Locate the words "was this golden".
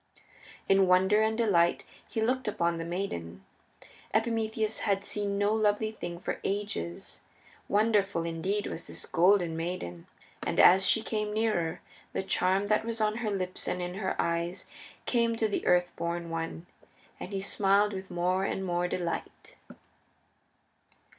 8.65-9.55